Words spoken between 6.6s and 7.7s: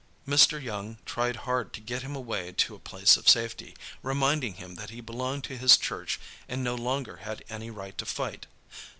no longer had any